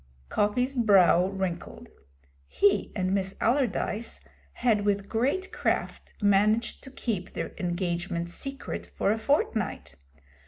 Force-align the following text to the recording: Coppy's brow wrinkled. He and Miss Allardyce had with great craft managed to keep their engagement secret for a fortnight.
Coppy's 0.29 0.73
brow 0.73 1.27
wrinkled. 1.27 1.89
He 2.47 2.91
and 2.95 3.13
Miss 3.13 3.35
Allardyce 3.39 4.19
had 4.53 4.83
with 4.83 5.07
great 5.07 5.51
craft 5.53 6.13
managed 6.23 6.83
to 6.85 6.89
keep 6.89 7.33
their 7.33 7.51
engagement 7.59 8.27
secret 8.27 8.87
for 8.87 9.11
a 9.11 9.17
fortnight. 9.19 9.95